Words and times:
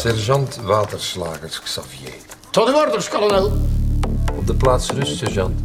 Sergeant 0.00 0.56
Waterslagers 0.56 1.60
Xavier. 1.62 2.12
Tot 2.50 2.66
de 2.66 2.84
orders, 2.86 3.08
kolonel. 3.08 3.52
Op 4.36 4.46
de 4.46 4.54
plaats 4.54 4.90
rust, 4.90 5.16
sergeant. 5.16 5.60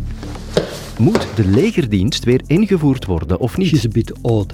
Moet 0.98 1.28
de 1.36 1.46
legerdienst 1.46 2.24
weer 2.24 2.42
ingevoerd 2.48 3.06
worden 3.06 3.40
of 3.40 3.56
Het 3.56 3.62
is 3.66 3.72
niet? 3.72 3.84
een 3.84 3.90
beetje 3.92 4.16
oud. 4.22 4.54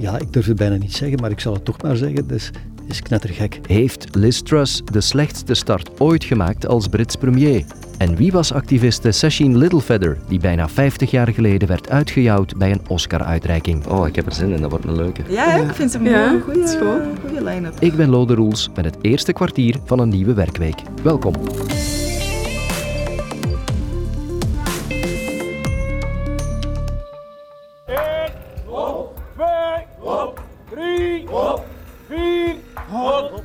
Ja, 0.00 0.18
ik 0.18 0.32
durf 0.32 0.46
het 0.46 0.56
bijna 0.56 0.76
niet 0.76 0.94
zeggen, 0.94 1.20
maar 1.20 1.30
ik 1.30 1.40
zal 1.40 1.52
het 1.52 1.64
toch 1.64 1.82
maar 1.82 1.96
zeggen. 1.96 2.26
Dus 2.26 2.50
is 2.88 3.02
knettergek. 3.02 3.60
Heeft 3.66 4.06
Liz 4.14 4.40
Truss 4.40 4.82
de 4.92 5.00
slechtste 5.00 5.54
start 5.54 6.00
ooit 6.00 6.24
gemaakt 6.24 6.66
als 6.66 6.88
Brits 6.88 7.16
premier? 7.16 7.64
En 7.98 8.16
wie 8.16 8.32
was 8.32 8.52
activiste 8.52 9.10
Sachin 9.12 9.56
Littlefeather, 9.58 10.16
die 10.28 10.38
bijna 10.38 10.68
50 10.68 11.10
jaar 11.10 11.28
geleden 11.28 11.68
werd 11.68 11.90
uitgejouwd 11.90 12.56
bij 12.56 12.70
een 12.70 12.80
Oscar-uitreiking? 12.88 13.86
Oh, 13.86 14.06
ik 14.08 14.16
heb 14.16 14.26
er 14.26 14.32
zin 14.32 14.50
in, 14.50 14.60
dat 14.60 14.70
wordt 14.70 14.84
een 14.84 14.96
leuke. 14.96 15.22
Ja, 15.28 15.48
hè? 15.50 15.62
ik 15.62 15.74
vind 15.74 15.90
ze 15.90 15.98
een 15.98 16.04
Ja, 16.04 16.40
goede, 16.44 16.60
het 16.60 16.68
is 16.68 16.76
gewoon. 16.76 17.00
goede 17.28 17.44
line-up. 17.44 17.74
Ik 17.78 17.94
ben 17.96 18.08
Lode 18.08 18.34
Roels 18.34 18.70
met 18.74 18.84
het 18.84 18.96
eerste 19.00 19.32
kwartier 19.32 19.76
van 19.84 19.98
een 19.98 20.08
nieuwe 20.08 20.34
werkweek. 20.34 20.76
Welkom. 21.02 21.34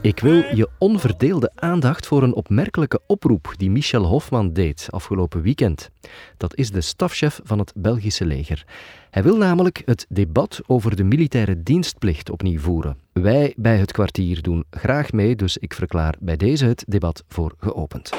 Ik 0.10 0.20
wil 0.20 0.56
je 0.56 0.70
onverdeelde 0.78 1.52
aandacht 1.56 2.08
voor 2.08 2.24
een 2.24 2.34
opmerkelijke 2.34 3.00
oproep 3.08 3.54
die 3.58 3.70
Michel 3.70 4.06
Hofman 4.06 4.54
deed 4.54 4.88
afgelopen 4.90 5.42
weekend. 5.42 5.90
Dat 6.38 6.56
is 6.56 6.72
de 6.72 6.82
stafchef 6.82 7.40
van 7.44 7.60
het 7.60 7.74
Belgische 7.76 8.26
leger. 8.26 8.66
Hij 9.10 9.24
wil 9.24 9.38
namelijk 9.38 9.82
het 9.86 10.06
debat 10.10 10.62
over 10.68 10.96
de 10.96 11.04
militaire 11.04 11.64
dienstplicht 11.64 12.30
opnieuw 12.30 12.60
voeren. 12.60 12.98
Wij 13.14 13.54
bij 13.58 13.78
het 13.78 13.92
kwartier 13.92 14.42
doen 14.42 14.64
graag 14.70 15.12
mee, 15.12 15.36
dus 15.36 15.58
ik 15.58 15.74
verklaar 15.74 16.16
bij 16.20 16.38
deze 16.38 16.66
het 16.66 16.84
debat 16.88 17.24
voor 17.28 17.54
geopend. 17.60 18.10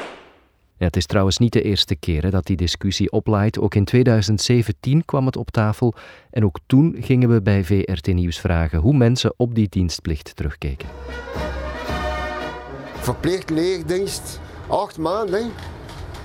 Het 0.76 0.96
is 0.96 1.06
trouwens 1.06 1.38
niet 1.38 1.52
de 1.52 1.62
eerste 1.62 1.96
keer 1.96 2.30
dat 2.30 2.46
die 2.46 2.56
discussie 2.56 3.12
oplaait. 3.12 3.58
Ook 3.58 3.74
in 3.74 3.84
2017 3.84 5.04
kwam 5.04 5.26
het 5.26 5.36
op 5.36 5.50
tafel 5.50 5.94
en 6.30 6.44
ook 6.44 6.58
toen 6.66 6.96
gingen 7.00 7.28
we 7.28 7.42
bij 7.42 7.64
VRT 7.64 8.06
Nieuws 8.06 8.40
vragen 8.40 8.78
hoe 8.78 8.96
mensen 8.96 9.34
op 9.36 9.54
die 9.54 9.68
dienstplicht 9.68 10.36
terugkeken. 10.36 10.88
Verplicht 13.00 13.50
leerdienst, 13.50 14.40
acht 14.68 14.98
maanden. 14.98 15.52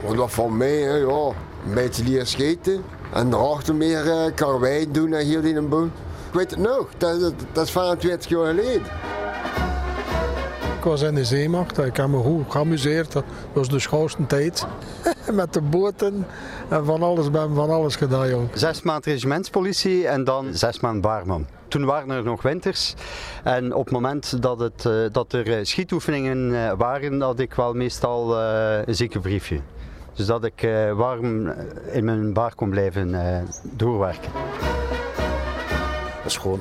Want 0.04 0.18
dat 0.18 0.32
van 0.32 0.58
mij, 0.58 0.78
hè, 0.82 0.96
ja, 0.96 1.32
een 1.66 1.74
beetje 1.74 2.04
leren 2.04 2.28
scheten. 2.28 2.84
En 3.14 3.34
erachter 3.34 3.76
meer 3.76 4.06
uh, 4.06 4.36
karwei 4.36 4.92
doen 4.92 5.14
en 5.14 5.26
hier 5.26 5.46
in 5.46 5.56
een 5.56 5.70
boom. 5.70 5.92
Ik 6.28 6.34
weet 6.34 6.52
het 6.52 6.60
nog, 6.60 6.88
dat, 6.98 7.20
dat, 7.20 7.34
dat 7.52 7.66
is 7.66 7.72
25 7.72 8.30
jaar 8.30 8.46
geleden. 8.46 8.82
Ik 10.78 10.92
was 10.92 11.02
in 11.02 11.16
de 11.16 11.26
zeemacht, 11.26 11.78
ik 11.78 11.98
heb 11.98 12.08
me 12.08 12.18
goed 12.18 12.52
geamuseerd. 12.52 13.12
Dat 13.12 13.24
was 13.54 13.70
de 13.70 13.80
schoonste 13.80 14.26
tijd. 14.26 14.66
Met 15.32 15.54
de 15.54 15.62
boten 15.62 16.28
en 16.70 16.86
van 16.86 17.04
alles, 17.04 17.32
ben 17.32 17.56
van 17.56 17.70
alles 17.70 17.96
gedaan, 17.96 18.30
jong. 18.30 18.50
Zes 18.54 18.82
maanden 18.82 19.12
regimentspolitie 19.12 20.08
en 20.08 20.24
dan 20.24 20.48
zes 20.54 20.80
maanden 20.80 21.02
baarman. 21.02 21.48
Toen 21.76 21.86
waren 21.86 22.10
er 22.10 22.24
nog 22.24 22.42
winters 22.42 22.94
en 23.44 23.74
op 23.74 23.84
het 23.86 23.94
moment 23.94 24.42
dat, 24.42 24.60
het, 24.60 24.86
eh, 24.86 24.94
dat 25.12 25.34
er 25.34 25.58
eh, 25.58 25.64
schietoefeningen 25.64 26.56
eh, 26.56 26.72
waren, 26.78 27.22
had 27.22 27.40
ik 27.40 27.54
wel 27.54 27.74
meestal 27.74 28.38
een 28.40 28.96
ziekenbriefje. 28.96 29.60
Dus 30.14 30.26
dat 30.26 30.44
ik 30.44 30.68
warm 30.96 31.54
in 31.92 32.06
mijn 32.06 32.34
baar 32.34 32.56
kon 32.56 32.70
blijven 32.70 33.16
doorwerken. 33.64 34.32
Dat 36.18 36.26
is 36.26 36.38
gewoon, 36.38 36.60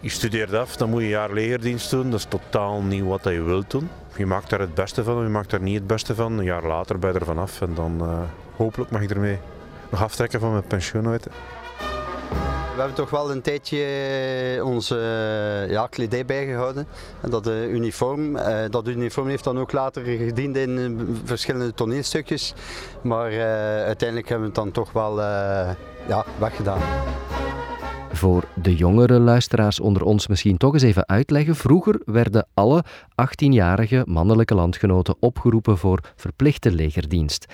je- 0.00 0.08
studeert 0.08 0.54
af, 0.54 0.76
dan 0.76 0.90
moet 0.90 1.00
je 1.00 1.04
een 1.04 1.10
jaar 1.12 1.32
legerdienst 1.32 1.90
doen. 1.90 2.10
Dat 2.10 2.18
is 2.18 2.26
totaal 2.28 2.82
niet 2.82 3.04
wat 3.04 3.24
je 3.24 3.42
wilt 3.42 3.70
doen. 3.70 3.88
Je 4.16 4.26
maakt 4.26 4.50
daar 4.50 4.60
het 4.60 4.74
beste 4.74 5.04
van, 5.04 5.22
je 5.22 5.28
maakt 5.28 5.50
daar 5.50 5.62
niet 5.62 5.74
het 5.78 5.86
beste 5.86 6.14
van. 6.14 6.38
Een 6.38 6.44
jaar 6.44 6.66
later 6.66 6.98
ben 6.98 7.12
je 7.12 7.18
er 7.18 7.24
vanaf 7.24 7.60
en 7.60 7.74
dan 7.74 8.08
hopelijk 8.56 8.90
mag 8.90 9.02
ik 9.02 9.10
ermee 9.10 9.38
nog 9.90 10.02
aftrekken 10.02 10.40
van 10.40 10.50
mijn 10.50 10.66
pensioen. 10.66 11.18
We 12.76 12.82
hebben 12.82 13.00
toch 13.00 13.10
wel 13.10 13.30
een 13.30 13.42
tijdje 13.42 13.78
eh, 14.56 14.64
onze 14.64 14.94
eh, 14.96 15.70
ja, 15.70 15.86
kledij 15.86 16.24
bijgehouden. 16.24 16.86
En 17.20 17.30
dat 17.30 17.46
eh, 17.46 17.72
uniform, 17.72 18.36
dat 18.70 18.88
uniform 18.88 19.28
heeft 19.28 19.44
dan 19.44 19.58
ook 19.58 19.72
later 19.72 20.02
gediend 20.02 20.56
in 20.56 21.06
verschillende 21.24 21.74
toneelstukjes. 21.74 22.54
Maar 23.02 23.30
uiteindelijk 23.84 24.28
hebben 24.28 24.48
we 24.48 24.54
het 24.54 24.64
dan 24.64 24.70
toch 24.70 24.92
wel 24.92 25.20
ja, 26.08 26.24
weggedaan. 26.38 26.80
Voor 28.12 28.44
de 28.54 28.74
jongere 28.74 29.20
luisteraars 29.20 29.80
onder 29.80 30.02
ons 30.02 30.26
misschien 30.26 30.56
toch 30.56 30.72
eens 30.72 30.82
even 30.82 31.08
uitleggen. 31.08 31.56
Vroeger 31.56 32.00
werden 32.04 32.46
alle 32.54 32.84
18-jarige 33.10 34.02
mannelijke 34.06 34.54
landgenoten 34.54 35.16
opgeroepen 35.20 35.78
voor 35.78 36.00
verplichte 36.16 36.70
legerdienst. 36.70 37.46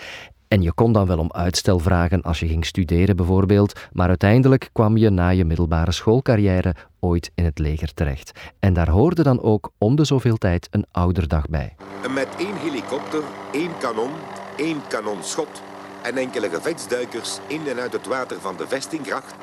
En 0.52 0.62
je 0.62 0.72
kon 0.72 0.92
dan 0.92 1.06
wel 1.06 1.18
om 1.18 1.32
uitstel 1.32 1.78
vragen 1.78 2.22
als 2.22 2.40
je 2.40 2.46
ging 2.46 2.66
studeren 2.66 3.16
bijvoorbeeld, 3.16 3.80
maar 3.92 4.08
uiteindelijk 4.08 4.70
kwam 4.72 4.96
je 4.96 5.10
na 5.10 5.28
je 5.28 5.44
middelbare 5.44 5.92
schoolcarrière 5.92 6.74
ooit 7.00 7.30
in 7.34 7.44
het 7.44 7.58
leger 7.58 7.94
terecht. 7.94 8.32
En 8.58 8.72
daar 8.72 8.88
hoorde 8.88 9.22
dan 9.22 9.42
ook 9.42 9.72
om 9.78 9.96
de 9.96 10.04
zoveel 10.04 10.36
tijd 10.36 10.68
een 10.70 10.86
ouderdag 10.90 11.46
bij. 11.48 11.74
Met 12.14 12.28
één 12.38 12.56
helikopter, 12.56 13.22
één 13.52 13.70
kanon, 13.78 14.10
één 14.56 14.80
kanonschot 14.88 15.62
en 16.02 16.16
enkele 16.16 16.48
gevechtsduikers 16.48 17.38
in 17.46 17.66
en 17.68 17.78
uit 17.78 17.92
het 17.92 18.06
water 18.06 18.40
van 18.40 18.56
de 18.56 18.68
vestinggracht 18.68 19.34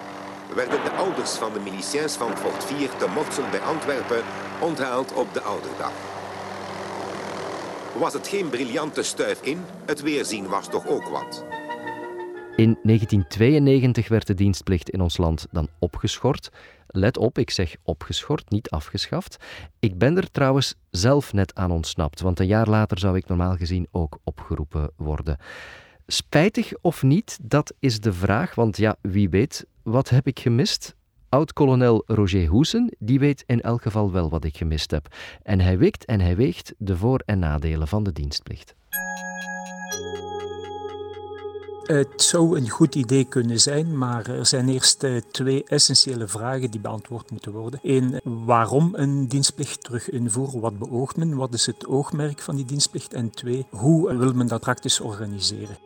werden 0.55 0.83
de 0.83 0.91
ouders 0.91 1.31
van 1.31 1.53
de 1.53 1.59
miliciëns 1.59 2.13
van 2.13 2.37
Fort 2.37 2.63
4 2.63 2.89
te 2.97 3.07
Mortsel 3.13 3.49
bij 3.51 3.61
Antwerpen 3.61 4.21
onthaald 4.59 5.13
op 5.13 5.33
de 5.33 5.41
ouderdag. 5.41 6.18
Was 7.99 8.13
het 8.13 8.27
geen 8.27 8.49
briljante 8.49 9.03
stuif 9.03 9.41
in, 9.41 9.59
het 9.85 10.01
weerzien 10.01 10.47
was 10.47 10.69
toch 10.69 10.87
ook 10.87 11.07
wat. 11.07 11.45
In 12.55 12.77
1992 12.83 14.07
werd 14.07 14.27
de 14.27 14.33
dienstplicht 14.33 14.89
in 14.89 15.01
ons 15.01 15.17
land 15.17 15.47
dan 15.51 15.67
opgeschort. 15.79 16.49
Let 16.87 17.17
op, 17.17 17.37
ik 17.37 17.49
zeg 17.49 17.75
opgeschort, 17.83 18.49
niet 18.49 18.69
afgeschaft. 18.69 19.37
Ik 19.79 19.97
ben 19.97 20.17
er 20.17 20.31
trouwens 20.31 20.75
zelf 20.89 21.33
net 21.33 21.55
aan 21.55 21.71
ontsnapt, 21.71 22.21
want 22.21 22.39
een 22.39 22.47
jaar 22.47 22.69
later 22.69 22.99
zou 22.99 23.17
ik 23.17 23.27
normaal 23.27 23.55
gezien 23.55 23.87
ook 23.91 24.17
opgeroepen 24.23 24.91
worden. 24.95 25.37
Spijtig 26.07 26.73
of 26.81 27.03
niet, 27.03 27.37
dat 27.41 27.73
is 27.79 27.99
de 27.99 28.13
vraag, 28.13 28.55
want 28.55 28.77
ja, 28.77 28.95
wie 29.01 29.29
weet, 29.29 29.65
wat 29.83 30.09
heb 30.09 30.27
ik 30.27 30.39
gemist? 30.39 30.95
Oud-kolonel 31.29 32.03
Roger 32.05 32.47
Hoesen, 32.47 32.95
die 32.99 33.19
weet 33.19 33.43
in 33.45 33.61
elk 33.61 33.81
geval 33.81 34.11
wel 34.11 34.29
wat 34.29 34.43
ik 34.43 34.57
gemist 34.57 34.91
heb. 34.91 35.15
En 35.43 35.59
hij 35.59 35.77
wikt 35.77 36.05
en 36.05 36.19
hij 36.19 36.35
weegt 36.35 36.73
de 36.77 36.97
voor- 36.97 37.23
en 37.25 37.39
nadelen 37.39 37.87
van 37.87 38.03
de 38.03 38.11
dienstplicht. 38.11 38.75
Het 41.83 42.21
zou 42.21 42.57
een 42.57 42.69
goed 42.69 42.95
idee 42.95 43.23
kunnen 43.25 43.59
zijn, 43.59 43.97
maar 43.97 44.29
er 44.29 44.45
zijn 44.45 44.69
eerst 44.69 45.03
eh, 45.03 45.15
twee 45.31 45.63
essentiële 45.63 46.27
vragen 46.27 46.71
die 46.71 46.79
beantwoord 46.79 47.31
moeten 47.31 47.51
worden. 47.51 47.79
Eén, 47.83 48.19
waarom 48.23 48.89
een 48.95 49.27
dienstplicht 49.27 49.83
terug 49.83 50.09
invoeren? 50.09 50.59
Wat 50.59 50.77
beoogt 50.79 51.17
men? 51.17 51.35
Wat 51.35 51.53
is 51.53 51.65
het 51.65 51.87
oogmerk 51.87 52.41
van 52.41 52.55
die 52.55 52.65
dienstplicht? 52.65 53.13
En 53.13 53.29
twee, 53.29 53.65
hoe 53.69 54.17
wil 54.17 54.33
men 54.33 54.47
dat 54.47 54.61
praktisch 54.61 54.99
organiseren? 54.99 55.77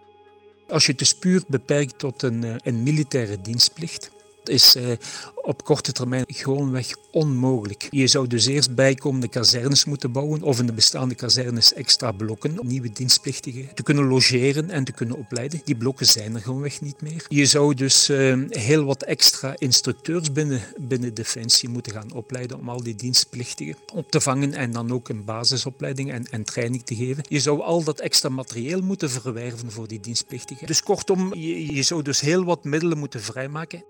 Als 0.67 0.85
je 0.85 0.89
het 0.89 0.99
dus 0.99 1.15
puur 1.15 1.43
beperkt 1.47 1.99
tot 1.99 2.21
een, 2.21 2.43
eh, 2.43 2.55
een 2.57 2.83
militaire 2.83 3.41
dienstplicht, 3.41 4.11
is 4.49 4.75
eh, 4.75 4.91
op 5.35 5.63
korte 5.63 5.91
termijn 5.91 6.25
gewoonweg 6.27 6.95
onmogelijk. 7.11 7.87
Je 7.89 8.07
zou 8.07 8.27
dus 8.27 8.45
eerst 8.45 8.75
bijkomende 8.75 9.27
kazernes 9.27 9.85
moeten 9.85 10.11
bouwen 10.11 10.41
of 10.41 10.59
in 10.59 10.65
de 10.65 10.73
bestaande 10.73 11.15
kazernes 11.15 11.73
extra 11.73 12.11
blokken 12.11 12.59
om 12.59 12.67
nieuwe 12.67 12.91
dienstplichtigen 12.91 13.69
te 13.73 13.83
kunnen 13.83 14.07
logeren 14.07 14.69
en 14.69 14.83
te 14.83 14.91
kunnen 14.91 15.17
opleiden. 15.17 15.61
Die 15.63 15.75
blokken 15.75 16.05
zijn 16.05 16.35
er 16.35 16.41
gewoonweg 16.41 16.81
niet 16.81 17.01
meer. 17.01 17.25
Je 17.27 17.45
zou 17.45 17.73
dus 17.73 18.09
eh, 18.09 18.41
heel 18.49 18.83
wat 18.83 19.03
extra 19.03 19.55
instructeurs 19.57 20.31
binnen, 20.31 20.61
binnen 20.77 21.13
Defensie 21.13 21.69
moeten 21.69 21.93
gaan 21.93 22.13
opleiden 22.13 22.59
om 22.59 22.69
al 22.69 22.83
die 22.83 22.95
dienstplichtigen 22.95 23.75
op 23.93 24.11
te 24.11 24.21
vangen 24.21 24.53
en 24.53 24.71
dan 24.71 24.91
ook 24.91 25.09
een 25.09 25.25
basisopleiding 25.25 26.11
en, 26.11 26.27
en 26.29 26.43
training 26.43 26.83
te 26.85 26.95
geven. 26.95 27.23
Je 27.29 27.39
zou 27.39 27.61
al 27.61 27.83
dat 27.83 27.99
extra 27.99 28.29
materieel 28.29 28.81
moeten 28.81 29.09
verwerven 29.09 29.71
voor 29.71 29.87
die 29.87 29.99
dienstplichtigen. 29.99 30.67
Dus 30.67 30.83
kortom, 30.83 31.33
je, 31.33 31.75
je 31.75 31.83
zou 31.83 32.01
dus 32.01 32.19
heel 32.19 32.43
wat 32.43 32.63
middelen 32.63 32.97
moeten 32.97 33.21
vrijmaken. 33.21 33.83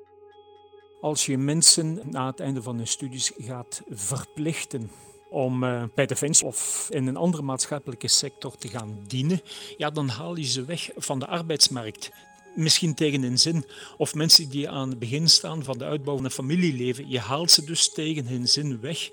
Als 1.03 1.25
je 1.25 1.37
mensen 1.37 2.01
na 2.03 2.27
het 2.27 2.39
einde 2.39 2.61
van 2.61 2.77
hun 2.77 2.87
studies 2.87 3.31
gaat 3.37 3.81
verplichten 3.89 4.91
om 5.29 5.63
uh, 5.63 5.83
bij 5.95 6.05
Defensie 6.05 6.47
of 6.47 6.87
in 6.89 7.07
een 7.07 7.15
andere 7.15 7.43
maatschappelijke 7.43 8.07
sector 8.07 8.55
te 8.57 8.67
gaan 8.67 8.99
dienen, 9.07 9.41
ja, 9.77 9.89
dan 9.89 10.07
haal 10.07 10.35
je 10.35 10.45
ze 10.45 10.65
weg 10.65 10.89
van 10.95 11.19
de 11.19 11.27
arbeidsmarkt. 11.27 12.11
Misschien 12.55 12.93
tegen 12.93 13.21
hun 13.21 13.39
zin. 13.39 13.65
Of 13.97 14.13
mensen 14.15 14.49
die 14.49 14.69
aan 14.69 14.89
het 14.89 14.99
begin 14.99 15.29
staan 15.29 15.63
van 15.63 15.77
de 15.77 15.85
uitbouw 15.85 16.15
van 16.15 16.25
een 16.25 16.31
familieleven. 16.31 17.09
Je 17.09 17.19
haalt 17.19 17.51
ze 17.51 17.65
dus 17.65 17.93
tegen 17.93 18.27
hun 18.27 18.47
zin 18.47 18.79
weg 18.79 19.09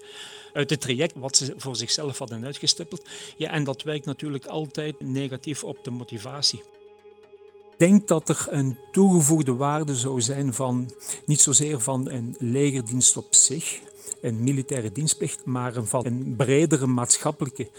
uit 0.53 0.71
het 0.71 0.81
traject 0.81 1.15
wat 1.17 1.37
ze 1.37 1.55
voor 1.57 1.77
zichzelf 1.77 2.19
hadden 2.19 2.45
uitgestippeld. 2.45 3.09
Ja, 3.37 3.51
en 3.51 3.65
dat 3.65 3.83
werkt 3.83 4.05
natuurlijk 4.05 4.47
altijd 4.47 5.01
negatief 5.01 5.65
op 5.65 5.85
de 5.85 5.91
motivatie. 5.91 6.63
Denk 7.81 8.09
dat 8.09 8.29
er 8.29 8.47
een 8.51 8.79
toegevoegde 8.93 9.55
waarde 9.55 9.97
zou 9.97 10.21
zijn 10.21 10.55
van 10.55 10.91
niet 11.27 11.41
zozeer 11.41 11.81
van 11.81 12.11
een 12.11 12.37
legerdienst 12.39 13.17
op 13.17 13.35
zich, 13.35 13.81
een 14.21 14.43
militaire 14.43 14.93
dienstplicht, 14.93 15.45
maar 15.45 15.73
van 15.85 16.07
een 16.07 16.35
bredere 16.37 16.87
maatschappelijke 16.87 17.71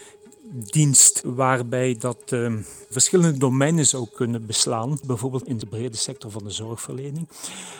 dienst 0.54 1.22
waarbij 1.26 1.96
dat 2.00 2.32
uh, 2.34 2.54
verschillende 2.90 3.38
domeinen 3.38 3.86
zou 3.86 4.08
kunnen 4.14 4.46
beslaan, 4.46 5.00
bijvoorbeeld 5.06 5.48
in 5.48 5.58
de 5.58 5.66
brede 5.66 5.98
sector 5.98 6.32
van 6.32 6.44
de 6.44 6.52
zorgverlening, 6.52 7.28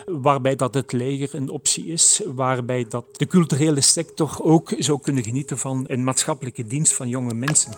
waarbij 0.06 0.56
dat 0.56 0.74
het 0.74 0.92
leger 0.92 1.36
een 1.36 1.50
optie 1.50 1.86
is, 1.86 2.22
waarbij 2.26 2.86
dat 2.90 3.06
de 3.12 3.28
culturele 3.28 3.82
sector 3.82 4.38
ook 4.42 4.74
zou 4.78 5.02
kunnen 5.02 5.24
genieten 5.24 5.58
van 5.58 5.84
een 5.88 6.04
maatschappelijke 6.04 6.66
dienst 6.66 6.94
van 6.94 7.10
jonge 7.10 7.34
mensen. 7.34 7.72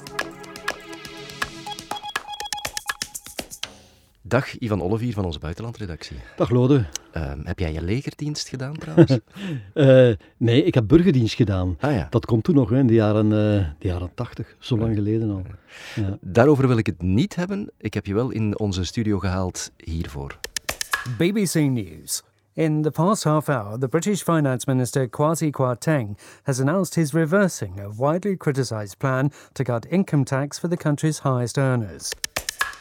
Dag, 4.25 4.59
Ivan 4.59 4.81
Olivier 4.81 5.13
van 5.13 5.25
onze 5.25 5.39
buitenlandredactie. 5.39 6.17
Dag 6.35 6.49
Lode. 6.49 6.85
Uh, 7.17 7.31
heb 7.43 7.59
jij 7.59 7.73
je 7.73 7.81
legerdienst 7.81 8.47
gedaan 8.47 8.77
trouwens? 8.77 9.19
uh, 9.73 10.13
nee, 10.47 10.63
ik 10.63 10.73
heb 10.73 10.87
burgerdienst 10.87 11.35
gedaan. 11.35 11.77
Ah, 11.79 11.93
ja. 11.93 12.07
Dat 12.09 12.25
komt 12.25 12.43
toen 12.43 12.55
nog, 12.55 12.69
hè, 12.69 12.77
in 12.77 12.87
de 12.87 12.93
jaren, 12.93 13.25
uh, 13.25 13.31
de 13.79 13.87
jaren 13.87 14.11
80, 14.13 14.55
zo 14.59 14.77
lang 14.77 14.95
geleden 14.95 15.29
al. 15.29 15.43
Ja. 15.95 16.17
Daarover 16.21 16.67
wil 16.67 16.77
ik 16.77 16.85
het 16.85 17.01
niet 17.01 17.35
hebben. 17.35 17.71
Ik 17.77 17.93
heb 17.93 18.05
je 18.05 18.13
wel 18.13 18.29
in 18.29 18.59
onze 18.59 18.83
studio 18.83 19.19
gehaald 19.19 19.71
hiervoor. 19.77 20.39
BBC 21.17 21.53
News. 21.53 22.23
In 22.53 22.81
the 22.81 22.91
past 22.91 23.23
half 23.23 23.45
hour, 23.45 23.79
the 23.79 23.87
British 23.87 24.21
Finance 24.21 24.65
Minister 24.67 25.09
Kwasi 25.09 25.49
Kwarteng 25.49 26.17
has 26.43 26.59
announced 26.59 26.95
his 26.95 27.11
reversing 27.11 27.79
a 27.79 27.89
widely 27.97 28.37
criticised 28.37 28.97
plan 28.97 29.31
to 29.51 29.63
cut 29.63 29.85
income 29.85 30.23
tax 30.23 30.59
for 30.59 30.69
the 30.69 30.77
country's 30.77 31.19
highest 31.19 31.57
earners. 31.57 32.13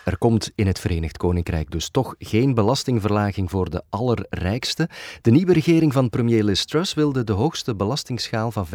Er 0.04 0.18
komt 0.18 0.50
in 0.54 0.66
het 0.66 0.78
Verenigd 0.78 1.16
Koninkrijk 1.16 1.70
dus 1.70 1.88
toch 1.88 2.14
geen 2.18 2.54
belastingverlaging 2.54 3.50
voor 3.50 3.70
de 3.70 3.82
allerrijkste. 3.88 4.88
De 5.20 5.30
nieuwe 5.30 5.52
regering 5.52 5.92
van 5.92 6.10
premier 6.10 6.44
Liz 6.44 6.64
Truss 6.64 6.94
wilde 6.94 7.24
de 7.24 7.32
hoogste 7.32 7.74
belastingsschaal 7.74 8.50
van 8.52 8.66
45% 8.66 8.70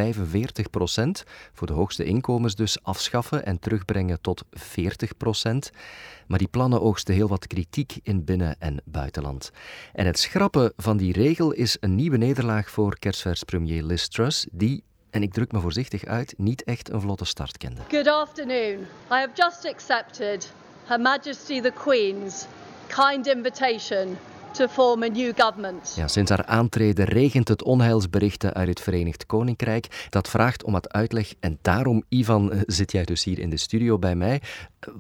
voor 1.54 1.68
de 1.68 1.74
hoogste 1.74 2.04
inkomens 2.04 2.56
dus 2.56 2.84
afschaffen 2.84 3.46
en 3.46 3.60
terugbrengen 3.60 4.22
tot 4.22 4.44
40% 4.56 5.70
Maar 6.28 6.40
die 6.40 6.48
plannen 6.48 6.82
oogsten 6.82 7.14
heel 7.14 7.28
wat 7.28 7.48
kritiek 7.48 8.00
in 8.04 8.24
binnen- 8.24 8.56
en 8.60 8.82
buitenland. 8.86 9.52
En 9.94 10.06
het 10.06 10.20
schrappen 10.20 10.74
van 10.78 10.98
die 10.98 11.14
regel 11.14 11.52
is 11.52 11.78
een 11.80 11.96
nieuwe 11.96 12.18
nederlaag 12.18 12.70
voor 12.70 13.00
kerstvers 13.00 13.44
premier 13.44 13.84
Liz 13.84 14.08
Truss, 14.08 14.48
die 14.52 14.84
en 15.10 15.24
ik 15.24 15.34
druk 15.34 15.52
me 15.52 15.60
voorzichtig 15.60 16.06
uit, 16.06 16.34
niet 16.38 16.64
echt 16.64 16.90
een 16.90 17.02
vlotte 17.02 17.26
start 17.26 17.58
kende. 17.58 17.82
Good 17.90 18.08
afternoon. 18.08 18.80
I 18.82 18.86
have 19.08 19.30
just 19.34 19.66
accepted 19.66 20.52
Her 20.88 21.02
Majesty 21.02 21.62
the 21.62 21.72
Queen's 21.72 22.46
kind 22.88 23.28
invitation 23.28 24.18
to 24.52 24.68
form 24.68 25.04
a 25.04 25.08
new 25.08 25.34
government. 25.36 25.94
Ja, 25.96 26.08
sinds 26.08 26.30
haar 26.30 26.46
aantreden 26.46 27.06
regent 27.06 27.48
het 27.48 27.64
onheilsberichten 27.64 28.54
uit 28.54 28.68
het 28.68 28.80
Verenigd 28.80 29.26
Koninkrijk. 29.26 30.08
Dat 30.10 30.30
vraagt 30.30 30.64
om 30.64 30.72
wat 30.72 30.90
uitleg 30.90 31.34
en 31.40 31.58
daarom, 31.62 32.04
Ivan, 32.10 32.52
eh, 32.52 32.60
zit 32.66 32.92
jij 32.92 33.04
dus 33.04 33.24
hier 33.24 33.40
in 33.40 33.50
de 33.50 33.58
studio 33.58 34.00
bij 34.00 34.16
mij. 34.16 34.42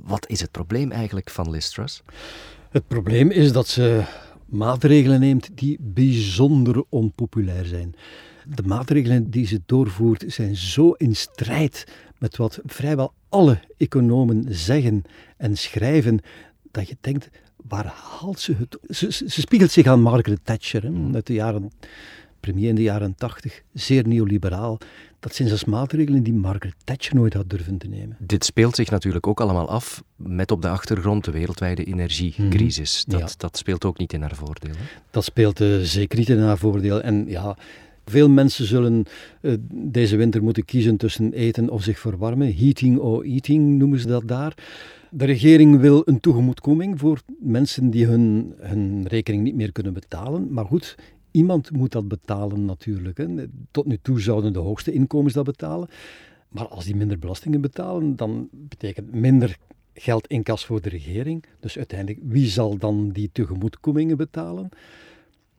Wat 0.03 0.29
is 0.29 0.41
het 0.41 0.51
probleem 0.51 0.91
eigenlijk 0.91 1.29
van 1.29 1.49
Liz 1.49 1.69
Truss? 1.69 2.03
Het 2.69 2.87
probleem 2.87 3.31
is 3.31 3.51
dat 3.51 3.67
ze 3.67 4.03
maatregelen 4.45 5.19
neemt 5.19 5.49
die 5.53 5.77
bijzonder 5.81 6.83
onpopulair 6.89 7.65
zijn. 7.65 7.95
De 8.55 8.63
maatregelen 8.63 9.29
die 9.29 9.47
ze 9.47 9.61
doorvoert 9.65 10.23
zijn 10.27 10.55
zo 10.55 10.91
in 10.91 11.15
strijd 11.15 11.87
met 12.17 12.37
wat 12.37 12.59
vrijwel 12.65 13.13
alle 13.29 13.59
economen 13.77 14.45
zeggen 14.49 15.03
en 15.37 15.57
schrijven, 15.57 16.19
dat 16.71 16.87
je 16.87 16.97
denkt, 17.01 17.29
waar 17.67 17.85
haalt 17.85 18.39
ze 18.39 18.53
het? 18.53 18.77
Ze, 18.97 19.11
ze 19.11 19.41
spiegelt 19.41 19.71
zich 19.71 19.85
aan 19.85 20.01
Margaret 20.01 20.39
Thatcher, 20.43 20.83
hè, 20.83 20.89
mm. 20.89 21.15
uit 21.15 21.27
de 21.27 21.33
jaren, 21.33 21.71
premier 22.39 22.69
in 22.69 22.75
de 22.75 22.81
jaren 22.81 23.15
tachtig, 23.15 23.61
zeer 23.73 24.07
neoliberaal. 24.07 24.77
Dat 25.19 25.35
zijn 25.35 25.47
zelfs 25.47 25.65
maatregelen 25.65 26.23
die 26.23 26.33
Margaret 26.33 26.75
Thatcher 26.83 27.15
nooit 27.15 27.33
had 27.33 27.49
durven 27.49 27.77
te 27.77 27.87
nemen. 27.87 28.17
Dit 28.19 28.45
speelt 28.45 28.75
zich 28.75 28.89
natuurlijk 28.89 29.27
ook 29.27 29.41
allemaal 29.41 29.69
af 29.69 30.03
met 30.15 30.51
op 30.51 30.61
de 30.61 30.69
achtergrond 30.69 31.25
de 31.25 31.31
wereldwijde 31.31 31.83
energiecrisis. 31.83 33.05
Mm. 33.07 33.19
Dat, 33.19 33.35
dat 33.37 33.57
speelt 33.57 33.85
ook 33.85 33.97
niet 33.97 34.13
in 34.13 34.21
haar 34.21 34.35
voordeel. 34.35 34.73
Hè? 34.77 34.83
Dat 35.11 35.23
speelt 35.23 35.61
uh, 35.61 35.79
zeker 35.81 36.17
niet 36.17 36.29
in 36.29 36.39
haar 36.39 36.57
voordeel. 36.57 37.01
En 37.01 37.25
ja, 37.27 37.57
veel 38.09 38.29
mensen 38.29 38.65
zullen 38.65 39.03
uh, 39.41 39.53
deze 39.71 40.15
winter 40.15 40.43
moeten 40.43 40.65
kiezen 40.65 40.97
tussen 40.97 41.33
eten 41.33 41.69
of 41.69 41.83
zich 41.83 41.99
verwarmen. 41.99 42.55
Heating 42.55 42.99
or 42.99 43.23
eating 43.23 43.77
noemen 43.77 43.99
ze 43.99 44.07
dat 44.07 44.27
daar. 44.27 44.53
De 45.11 45.25
regering 45.25 45.79
wil 45.79 46.01
een 46.05 46.19
tegemoetkoming 46.19 46.99
voor 46.99 47.21
mensen 47.39 47.89
die 47.89 48.05
hun, 48.05 48.53
hun 48.57 49.07
rekening 49.07 49.43
niet 49.43 49.55
meer 49.55 49.71
kunnen 49.71 49.93
betalen. 49.93 50.53
Maar 50.53 50.65
goed, 50.65 50.95
iemand 51.31 51.71
moet 51.71 51.91
dat 51.91 52.07
betalen 52.07 52.65
natuurlijk. 52.65 53.17
Hè. 53.17 53.27
Tot 53.71 53.85
nu 53.85 53.97
toe 54.01 54.21
zouden 54.21 54.53
de 54.53 54.59
hoogste 54.59 54.91
inkomens 54.91 55.33
dat 55.33 55.45
betalen. 55.45 55.87
Maar 56.49 56.67
als 56.67 56.85
die 56.85 56.95
minder 56.95 57.19
belastingen 57.19 57.61
betalen, 57.61 58.15
dan 58.15 58.49
betekent 58.51 59.13
minder 59.13 59.57
geld 59.93 60.27
in 60.27 60.43
kas 60.43 60.65
voor 60.65 60.81
de 60.81 60.89
regering. 60.89 61.43
Dus 61.59 61.77
uiteindelijk, 61.77 62.19
wie 62.23 62.47
zal 62.47 62.77
dan 62.77 63.09
die 63.09 63.29
tegemoetkomingen 63.31 64.17
betalen? 64.17 64.69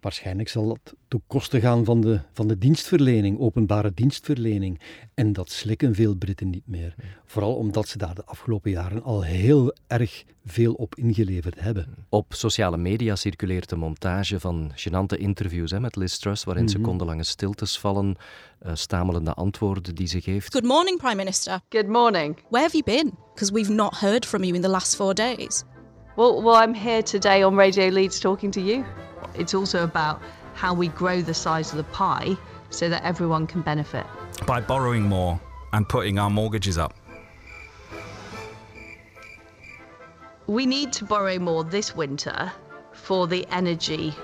Waarschijnlijk 0.01 0.49
zal 0.49 0.69
dat 0.69 0.95
ten 1.09 1.23
koste 1.27 1.61
gaan 1.61 1.85
van 1.85 2.01
de, 2.01 2.21
van 2.33 2.49
de 2.49 2.59
dienstverlening, 2.59 3.39
openbare 3.39 3.93
dienstverlening. 3.95 4.81
En 5.15 5.33
dat 5.33 5.51
slikken 5.51 5.95
veel 5.95 6.15
Britten 6.15 6.51
niet 6.51 6.67
meer. 6.67 6.95
Vooral 7.27 7.55
omdat 7.55 7.89
ze 7.89 7.99
daar 7.99 8.15
de 8.15 8.25
afgelopen 8.25 8.71
jaren 8.71 9.03
al 9.03 9.23
heel 9.23 9.75
erg 9.87 10.25
veel 10.45 10.73
op 10.73 10.95
ingeleverd 10.95 11.61
hebben. 11.61 12.07
Op 12.09 12.35
sociale 12.35 12.77
media 12.77 13.17
circuleert 13.17 13.71
een 13.71 13.79
montage 13.79 14.41
van 14.41 14.73
gênante 14.75 15.19
interviews 15.19 15.71
hè, 15.71 15.81
met 15.81 15.97
Liz 15.97 16.17
Truss, 16.17 16.45
waarin 16.45 16.65
mm 16.65 16.71
-hmm. 16.71 16.79
secondenlange 16.79 17.25
stiltes 17.25 17.79
vallen, 17.79 18.17
uh, 18.67 18.75
stamelende 18.75 19.35
antwoorden 19.35 19.95
die 19.95 20.07
ze 20.07 20.21
geeft. 20.21 20.53
Good 20.53 20.65
morning, 20.65 20.99
Prime 20.99 21.15
Minister. 21.15 21.61
Good 21.69 21.89
morning. 21.89 22.37
Where 22.49 22.65
have 22.65 22.77
you 22.77 22.85
been? 22.85 23.15
Because 23.35 23.53
we've 23.53 23.73
not 23.73 23.99
heard 23.99 24.27
from 24.27 24.43
you 24.43 24.55
in 24.55 24.63
the 24.63 24.69
last 24.69 24.97
four 24.97 25.15
days. 25.15 25.65
Well, 26.17 26.43
well, 26.43 26.63
I'm 26.65 26.75
here 26.75 27.03
today 27.03 27.45
on 27.45 27.57
Radio 27.57 27.89
Leeds 27.91 28.19
talking 28.19 28.53
to 28.53 28.61
you. 28.61 28.85
It's 29.35 29.55
also 29.55 29.85
about 29.85 30.23
how 30.55 30.75
we 30.75 30.89
grow 30.89 31.23
the 31.23 31.35
size 31.35 31.71
of 31.71 31.77
the 31.77 31.85
pie 31.85 32.37
so 32.71 32.89
that 32.89 33.03
everyone 33.05 33.47
can 33.47 33.63
benefit. 33.63 34.07
By 34.47 34.61
borrowing 34.61 35.03
more 35.03 35.41
and 35.73 35.89
putting 35.89 36.19
our 36.19 36.31
mortgages 36.31 36.79
up. 36.79 36.95
We 40.47 40.65
need 40.65 40.93
to 40.95 41.05
borrow 41.05 41.39
more 41.39 41.63
this 41.63 41.95
winter 41.95 42.51
for 42.93 43.27
the 43.27 43.47
energy 43.51 44.15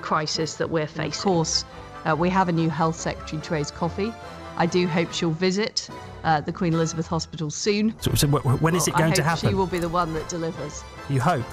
crisis 0.00 0.54
that 0.56 0.68
we're 0.68 0.86
facing. 0.86 1.20
Of 1.20 1.36
course, 1.36 1.64
uh, 2.04 2.16
we 2.16 2.30
have 2.30 2.48
a 2.48 2.52
new 2.52 2.70
Health 2.70 2.96
Secretary, 2.96 3.40
Therese 3.40 3.70
Coffey. 3.70 4.12
I 4.56 4.66
do 4.66 4.86
hope 4.86 5.12
she'll 5.12 5.30
visit 5.30 5.88
uh, 6.22 6.40
the 6.40 6.52
Queen 6.52 6.72
Elizabeth 6.74 7.06
Hospital 7.06 7.50
soon. 7.50 7.94
So, 8.00 8.14
so 8.14 8.28
when 8.28 8.74
is 8.74 8.86
well, 8.86 8.88
it 8.88 8.90
going 8.92 9.04
I 9.04 9.06
hope 9.06 9.14
to 9.16 9.22
happen? 9.22 9.48
She 9.48 9.54
will 9.54 9.66
be 9.66 9.78
the 9.78 9.88
one 9.88 10.14
that 10.14 10.28
delivers. 10.28 10.82
You 11.08 11.20
hope? 11.20 11.44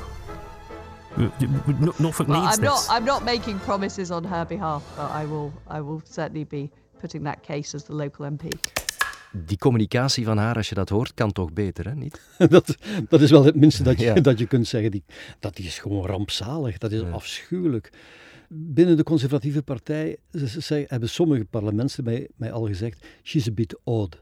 Norfolk 1.98 2.27
well, 2.27 2.41
needs 2.41 2.58
I'm 2.58 2.62
this. 2.62 2.88
Not, 2.88 2.88
I'm 2.89 3.06
not 3.06 3.24
making 3.24 3.60
promises 3.60 4.12
on 4.12 4.24
her 4.24 4.46
behalf, 4.46 4.84
but 4.96 5.10
I 5.12 5.25
will, 5.25 5.51
I 5.68 5.82
will 5.82 6.01
certainly 6.10 6.46
be 6.46 6.70
putting 7.00 7.24
that 7.24 7.41
case 7.41 7.75
as 7.75 7.84
the 7.84 7.94
local 7.94 8.32
MP. 8.32 8.44
Die 9.32 9.58
communicatie 9.58 10.25
van 10.25 10.38
haar, 10.38 10.56
als 10.56 10.70
je 10.70 10.75
dat 10.75 10.89
hoort, 10.89 11.13
kan 11.13 11.32
toch 11.32 11.53
beter, 11.53 11.86
hè? 11.86 11.96
Niet? 11.96 12.22
dat, 12.50 12.77
dat 13.10 13.22
is 13.22 13.32
wel 13.32 13.44
het 13.44 13.56
minste 13.56 13.84
dat 13.84 14.00
je, 14.00 14.06
ja. 14.13 14.13
dat 14.30 14.39
je 14.39 14.46
kunt 14.46 14.68
zeggen. 14.68 14.91
Die, 14.91 15.03
dat 15.39 15.56
die 15.56 15.65
is 15.65 15.80
gewoon 15.80 16.06
rampzalig. 16.06 16.77
Dat 16.77 16.91
is 16.91 17.01
ja. 17.01 17.10
afschuwelijk. 17.10 17.89
Binnen 18.48 18.98
de 18.98 19.03
conservatieve 19.03 19.62
partij 19.62 20.18
ze, 20.32 20.62
ze, 20.62 20.86
hebben 20.88 21.10
sommige 21.10 21.46
parlementsleden 21.46 22.27
mij 22.36 22.51
al 22.51 22.65
gezegd: 22.65 23.06
she's 23.24 23.48
a 23.48 23.51
bit 23.51 23.80
odd. 23.84 24.22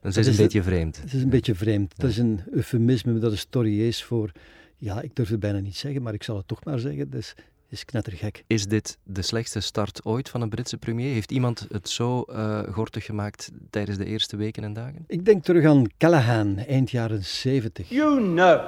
Dat 0.00 0.16
is 0.16 0.26
een 0.26 0.36
beetje 0.36 0.62
vreemd. 0.62 1.00
Het 1.00 1.12
is 1.12 1.22
een 1.22 1.28
beetje 1.28 1.54
vreemd. 1.54 1.94
Dat 1.96 2.10
is 2.10 2.18
een 2.18 2.40
eufemisme, 2.50 3.18
dat 3.18 3.32
is 3.32 3.46
Toriees 3.50 4.04
voor 4.04 4.32
ja, 4.80 5.00
ik 5.00 5.16
durf 5.16 5.28
het 5.28 5.40
bijna 5.40 5.58
niet 5.58 5.76
zeggen, 5.76 6.02
maar 6.02 6.14
ik 6.14 6.22
zal 6.22 6.36
het 6.36 6.48
toch 6.48 6.64
maar 6.64 6.78
zeggen. 6.78 7.10
Dus 7.10 7.34
is 7.68 7.84
knettergek. 7.84 8.44
Is 8.46 8.66
dit 8.66 8.98
de 9.02 9.22
slechtste 9.22 9.60
start 9.60 10.04
ooit 10.04 10.28
van 10.28 10.40
een 10.40 10.48
Britse 10.48 10.76
premier? 10.76 11.12
Heeft 11.12 11.30
iemand 11.30 11.66
het 11.70 11.88
zo 11.88 12.24
uh, 12.28 12.62
gortig 12.72 13.04
gemaakt 13.04 13.50
tijdens 13.70 13.98
de 13.98 14.04
eerste 14.04 14.36
weken 14.36 14.64
en 14.64 14.72
dagen? 14.72 15.04
Ik 15.06 15.24
denk 15.24 15.44
terug 15.44 15.64
aan 15.64 15.86
Callahan, 15.98 16.56
eind 16.56 16.90
jaren 16.90 17.24
70. 17.24 17.88
You 17.88 18.20
know 18.20 18.60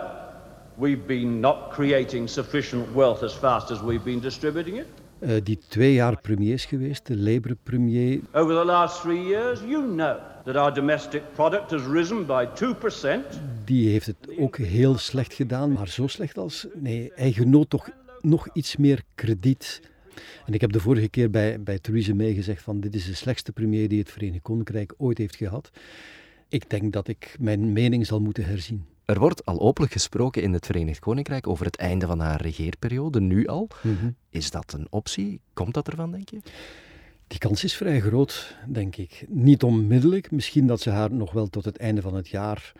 we've 0.78 1.02
been 1.06 1.40
not 1.40 1.70
creating 1.70 2.28
sufficient 2.28 2.94
wealth 2.94 3.22
as 3.22 3.34
fast 3.34 3.70
as 3.70 3.80
we've 3.80 4.04
been 4.04 4.20
distributing 4.20 4.78
it. 4.78 4.86
Uh, 5.22 5.30
die 5.42 5.58
twee 5.68 5.92
jaar 5.92 6.20
premier 6.20 6.52
is 6.52 6.64
geweest, 6.64 7.06
de 7.06 7.16
Labour-premier. 7.16 8.20
Over 8.32 8.54
the 8.54 8.64
last 8.64 9.00
three 9.00 9.26
years, 9.26 9.60
you 9.60 9.94
know 9.94 10.16
that 10.44 10.56
our 10.56 10.74
domestic 10.74 11.22
product 11.34 11.70
has 11.70 11.82
risen 11.82 12.26
by 12.26 12.46
2%. 12.46 13.40
Die 13.64 13.88
heeft 13.88 14.06
het 14.06 14.38
ook 14.38 14.56
heel 14.56 14.96
slecht 14.96 15.34
gedaan, 15.34 15.72
maar 15.72 15.88
zo 15.88 16.06
slecht 16.06 16.38
als... 16.38 16.66
Nee, 16.74 17.12
hij 17.14 17.32
genoot 17.32 17.70
toch 17.70 17.88
nog 18.20 18.48
iets 18.52 18.76
meer 18.76 19.02
krediet. 19.14 19.82
En 20.46 20.52
ik 20.54 20.60
heb 20.60 20.72
de 20.72 20.80
vorige 20.80 21.08
keer 21.08 21.30
bij, 21.30 21.62
bij 21.62 21.78
Theresa 21.78 22.14
May 22.14 22.34
gezegd 22.34 22.62
van 22.62 22.80
dit 22.80 22.94
is 22.94 23.06
de 23.06 23.14
slechtste 23.14 23.52
premier 23.52 23.88
die 23.88 23.98
het 23.98 24.10
Verenigd 24.10 24.42
Koninkrijk 24.42 24.94
ooit 24.96 25.18
heeft 25.18 25.36
gehad. 25.36 25.70
Ik 26.48 26.70
denk 26.70 26.92
dat 26.92 27.08
ik 27.08 27.36
mijn 27.40 27.72
mening 27.72 28.06
zal 28.06 28.20
moeten 28.20 28.44
herzien. 28.44 28.91
Er 29.12 29.18
wordt 29.18 29.44
al 29.44 29.60
openlijk 29.60 29.92
gesproken 29.92 30.42
in 30.42 30.52
het 30.52 30.66
Verenigd 30.66 30.98
Koninkrijk 30.98 31.46
over 31.46 31.64
het 31.64 31.76
einde 31.76 32.06
van 32.06 32.20
haar 32.20 32.42
regeerperiode, 32.42 33.20
nu 33.20 33.46
al. 33.46 33.68
Mm 33.82 33.96
-hmm. 33.96 34.16
Is 34.30 34.50
dat 34.50 34.72
een 34.72 34.86
optie? 34.90 35.40
Komt 35.52 35.74
dat 35.74 35.88
ervan, 35.88 36.10
denk 36.10 36.28
je? 36.28 36.40
Die 37.26 37.38
kans 37.38 37.64
is 37.64 37.76
vrij 37.76 38.00
groot, 38.00 38.56
denk 38.68 38.96
ik. 38.96 39.24
Niet 39.28 39.62
onmiddellijk, 39.62 40.30
misschien 40.30 40.66
dat 40.66 40.80
ze 40.80 40.90
haar 40.90 41.12
nog 41.12 41.32
wel 41.32 41.46
tot 41.46 41.64
het 41.64 41.76
einde 41.76 42.02
van 42.02 42.14
het 42.14 42.28
jaar 42.28 42.72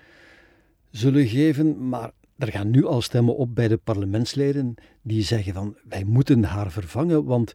zullen 0.91 1.27
geven, 1.27 1.89
maar 1.89 2.11
er 2.39 2.49
gaan 2.49 2.71
nu 2.71 2.85
al 2.85 3.03
stemmen 3.03 3.37
op 3.37 3.55
bij 3.55 3.69
de 3.69 3.77
parlementsleden 3.77 4.75
die 5.03 5.23
zeggen 5.23 5.55
van 5.55 5.77
wij 5.89 6.05
moeten 6.05 6.45
haar 6.45 6.71
vervangen, 6.71 7.25
want 7.25 7.53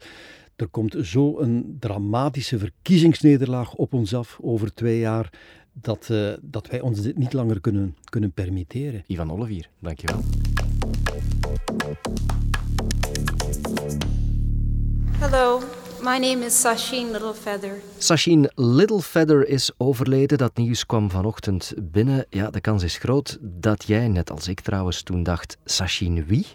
er 0.56 0.68
komt 0.68 0.96
zo 1.02 1.40
een 1.40 1.78
dramatische 1.80 2.60
verkiezingsnederlaag 2.60 3.74
op 3.74 3.94
ons 3.94 4.14
af 4.14 4.38
over 4.42 4.74
twee 4.74 5.00
jaar 5.00 5.30
dat, 5.82 6.08
uh, 6.12 6.34
dat 6.42 6.68
wij 6.68 6.82
ons 6.82 7.02
dit 7.02 7.18
niet 7.18 7.34
langer 7.34 7.62
kunnen, 7.62 7.96
kunnen 8.10 8.32
permitteren. 8.32 9.04
Ivan 9.08 9.32
Olivier, 9.32 9.70
dankjewel. 9.80 10.24
Hallo, 15.20 15.60
my 16.02 16.18
name 16.18 16.46
is 16.46 16.62
Sasheen 16.62 17.12
Littlefeather. 17.12 17.82
Sasheen 17.98 18.52
Littlefeather 18.56 19.48
is 19.48 19.72
overleden. 19.78 20.38
Dat 20.38 20.58
nieuws 20.58 20.86
kwam 20.86 21.10
vanochtend 21.10 21.74
binnen. 21.82 22.26
Ja, 22.30 22.50
de 22.50 22.62
kans 22.62 22.84
is 22.84 22.98
groot 22.98 23.38
dat 23.42 23.84
jij, 23.84 24.08
net 24.08 24.32
als 24.32 24.48
ik 24.48 24.60
trouwens, 24.60 25.02
toen 25.02 25.24
dacht: 25.24 25.58
Sasheen 25.66 26.26
wie? 26.26 26.46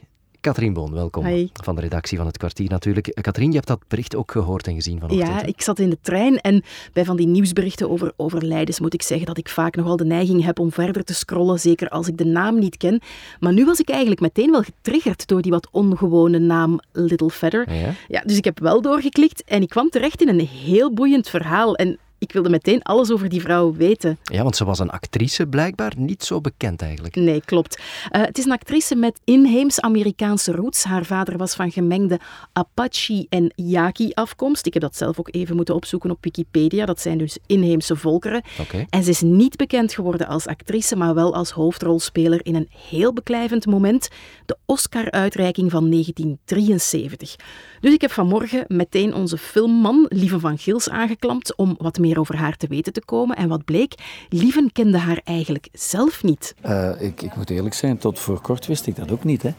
Katrien 0.42 0.72
Boon, 0.72 0.92
welkom. 0.92 1.49
Van 1.52 1.75
de 1.75 1.80
redactie 1.80 2.18
van 2.18 2.26
het 2.26 2.37
kwartier 2.37 2.68
natuurlijk. 2.68 3.18
Katrien, 3.20 3.49
je 3.49 3.54
hebt 3.54 3.66
dat 3.66 3.80
bericht 3.88 4.16
ook 4.16 4.32
gehoord 4.32 4.66
en 4.66 4.75
gezien 4.75 5.00
vanochtend. 5.00 5.28
Ja, 5.28 5.42
ik 5.42 5.62
zat 5.62 5.78
in 5.78 5.90
de 5.90 5.99
trein 6.00 6.40
en 6.40 6.62
bij 6.92 7.04
van 7.04 7.16
die 7.16 7.26
nieuwsberichten 7.26 7.90
over 7.90 8.12
overlijdens 8.16 8.80
moet 8.80 8.94
ik 8.94 9.02
zeggen 9.02 9.26
dat 9.26 9.38
ik 9.38 9.49
vaak 9.49 9.76
nogal 9.76 9.96
de 9.96 10.04
neiging 10.04 10.44
heb 10.44 10.58
om 10.58 10.72
verder 10.72 11.04
te 11.04 11.14
scrollen, 11.14 11.61
zeker 11.61 11.88
als 11.88 12.08
ik 12.08 12.18
de 12.18 12.25
naam 12.25 12.58
niet 12.58 12.76
ken. 12.76 13.00
Maar 13.40 13.52
nu 13.52 13.64
was 13.64 13.80
ik 13.80 13.88
eigenlijk 13.88 14.20
meteen 14.20 14.50
wel 14.50 14.62
getriggerd 14.62 15.26
door 15.26 15.42
die 15.42 15.52
wat 15.52 15.68
ongewone 15.70 16.38
naam 16.38 16.80
Little 16.92 17.30
Feather. 17.30 17.72
Ja? 17.72 17.94
ja, 18.08 18.22
dus 18.26 18.37
ik 18.37 18.44
heb 18.44 18.58
wel 18.58 18.82
doorgeklikt 18.82 19.44
en 19.44 19.62
ik 19.62 19.68
kwam 19.68 19.88
terecht 19.88 20.20
in 20.22 20.28
een 20.28 20.46
heel 20.46 20.92
boeiend 20.92 21.28
verhaal. 21.28 21.75
En 21.76 21.99
ik 22.22 22.32
wilde 22.32 22.48
meteen 22.48 22.82
alles 22.82 23.10
over 23.10 23.28
die 23.28 23.40
vrouw 23.40 23.74
weten. 23.74 24.18
Ja, 24.22 24.42
want 24.42 24.56
ze 24.56 24.64
was 24.64 24.78
een 24.78 24.90
actrice 24.90 25.46
blijkbaar, 25.46 25.92
niet 25.96 26.24
zo 26.24 26.40
bekend 26.40 26.82
eigenlijk. 26.82 27.14
Nee, 27.14 27.42
klopt. 27.44 27.78
Uh, 27.78 28.22
het 28.22 28.38
is 28.38 28.44
een 28.44 28.52
actrice 28.52 28.94
met 28.94 29.20
inheems-Amerikaanse 29.24 30.52
roots. 30.52 30.84
Haar 30.84 31.04
vader 31.04 31.38
was 31.38 31.54
van 31.54 31.70
gemengde 31.70 32.20
Apache 32.52 33.26
en 33.28 33.52
Yaqui-afkomst. 33.56 34.66
Ik 34.66 34.72
heb 34.72 34.82
dat 34.82 34.96
zelf 34.96 35.18
ook 35.18 35.28
even 35.30 35.56
moeten 35.56 35.74
opzoeken 35.74 36.10
op 36.10 36.18
Wikipedia. 36.20 36.86
Dat 36.86 37.00
zijn 37.00 37.18
dus 37.18 37.38
inheemse 37.46 37.96
volkeren. 37.96 38.42
Okay. 38.60 38.86
En 38.90 39.02
ze 39.02 39.10
is 39.10 39.20
niet 39.20 39.56
bekend 39.56 39.92
geworden 39.92 40.26
als 40.26 40.46
actrice, 40.46 40.96
maar 40.96 41.14
wel 41.14 41.34
als 41.34 41.50
hoofdrolspeler 41.50 42.46
in 42.46 42.54
een 42.54 42.68
heel 42.88 43.12
beklijvend 43.12 43.66
moment, 43.66 44.08
de 44.46 44.56
Oscar-uitreiking 44.66 45.70
van 45.70 45.90
1973. 45.90 47.36
Dus 47.80 47.92
ik 47.92 48.00
heb 48.00 48.10
vanmorgen 48.10 48.64
meteen 48.68 49.14
onze 49.14 49.38
filmman, 49.38 50.06
Lieve 50.08 50.40
van 50.40 50.58
Gils, 50.58 50.88
aangeklampt 50.88 51.56
om 51.56 51.74
wat 51.78 51.98
meer 51.98 52.10
over 52.19 52.37
haar 52.37 52.57
te 52.57 52.66
weten 52.66 52.92
te 52.92 53.04
komen. 53.04 53.37
En 53.37 53.49
wat 53.49 53.64
bleek, 53.64 53.95
Lieven 54.28 54.73
kende 54.73 54.99
haar 54.99 55.21
eigenlijk 55.25 55.69
zelf 55.73 56.23
niet. 56.23 56.54
Uh, 56.66 56.90
ik, 56.99 57.23
ik, 57.23 57.37
moet 57.37 57.50
eerlijk 57.50 57.75
zijn, 57.75 57.99
tot 57.99 58.19
voor 58.19 58.40
kort 58.40 58.66
wist 58.66 58.87
ik 58.87 58.97
dat 58.97 59.11
ook 59.11 59.25
niet. 59.25 59.42
Hè. 59.42 59.50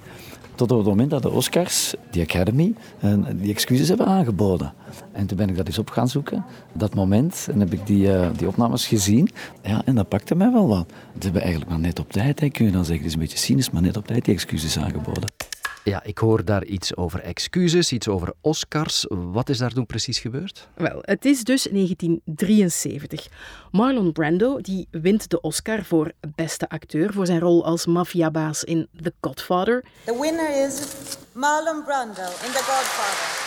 Tot 0.55 0.71
op 0.71 0.77
het 0.77 0.87
moment 0.87 1.09
dat 1.09 1.21
de 1.21 1.29
Oscars, 1.29 1.93
die 2.11 2.23
Academy, 2.23 2.73
die 3.35 3.51
excuses 3.53 3.87
hebben 3.87 4.05
aangeboden. 4.05 4.73
En 5.11 5.25
toen 5.25 5.37
ben 5.37 5.49
ik 5.49 5.55
dat 5.55 5.67
eens 5.67 5.77
op 5.77 5.89
gaan 5.89 6.07
zoeken, 6.07 6.45
dat 6.73 6.95
moment, 6.95 7.47
en 7.51 7.59
heb 7.59 7.73
ik 7.73 7.87
die, 7.87 8.07
uh, 8.07 8.27
die 8.37 8.47
opnames 8.47 8.87
gezien. 8.87 9.29
Ja, 9.63 9.81
en 9.85 9.95
dat 9.95 10.07
pakte 10.07 10.35
mij 10.35 10.51
wel 10.51 10.67
wat. 10.67 10.85
Ze 10.89 11.23
hebben 11.23 11.41
eigenlijk 11.41 11.71
maar 11.71 11.79
net 11.79 11.99
op 11.99 12.11
tijd, 12.11 12.39
hè, 12.39 12.49
kun 12.49 12.65
je 12.65 12.71
dan 12.71 12.85
zeggen, 12.85 12.97
het 12.97 13.07
is 13.07 13.13
een 13.13 13.19
beetje 13.19 13.37
cynisch, 13.37 13.69
maar 13.69 13.81
net 13.81 13.97
op 13.97 14.07
tijd 14.07 14.25
die 14.25 14.33
excuses 14.33 14.77
aangeboden. 14.77 15.31
Ja, 15.83 16.03
ik 16.03 16.17
hoor 16.17 16.45
daar 16.45 16.63
iets 16.63 16.95
over 16.95 17.19
excuses, 17.19 17.91
iets 17.91 18.07
over 18.07 18.33
Oscars. 18.41 19.05
Wat 19.09 19.49
is 19.49 19.57
daar 19.57 19.71
toen 19.71 19.85
precies 19.85 20.19
gebeurd? 20.19 20.67
Wel, 20.75 20.99
het 21.01 21.25
is 21.25 21.43
dus 21.43 21.63
1973. 21.63 23.27
Marlon 23.71 24.11
Brando 24.11 24.61
die 24.61 24.87
wint 24.91 25.29
de 25.29 25.41
Oscar 25.41 25.83
voor 25.83 26.11
beste 26.35 26.69
acteur 26.69 27.13
voor 27.13 27.25
zijn 27.25 27.39
rol 27.39 27.65
als 27.65 27.85
maffiabaas 27.85 28.63
in 28.63 28.87
The 29.01 29.13
Godfather. 29.21 29.83
The 30.05 30.17
winner 30.21 30.65
is 30.67 30.81
Marlon 31.31 31.83
Brando 31.83 32.23
in 32.23 32.51
The 32.51 32.63
Godfather. 32.63 33.42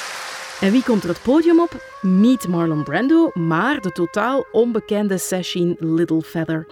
En 0.61 0.73
wie 0.73 0.83
komt 0.83 1.03
er 1.03 1.09
het 1.09 1.23
podium 1.23 1.61
op? 1.61 1.71
Niet 2.01 2.49
Marlon 2.49 2.85
Brando, 2.85 3.31
maar 3.35 3.81
de 3.81 3.93
totaal 3.93 4.47
onbekende 4.53 5.19
Sasheen 5.19 5.77
Littlefeather. 5.79 6.67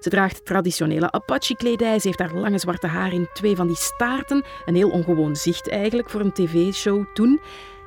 Ze 0.00 0.10
draagt 0.10 0.44
traditionele 0.44 1.10
Apache-kledij, 1.10 1.98
ze 1.98 2.06
heeft 2.06 2.18
haar 2.18 2.34
lange 2.34 2.58
zwarte 2.58 2.86
haar 2.86 3.12
in 3.12 3.28
twee 3.32 3.56
van 3.56 3.66
die 3.66 3.76
staarten. 3.76 4.44
Een 4.64 4.74
heel 4.74 4.90
ongewoon 4.90 5.36
zicht 5.36 5.68
eigenlijk 5.68 6.10
voor 6.10 6.20
een 6.20 6.32
tv-show 6.32 7.04
toen. 7.14 7.40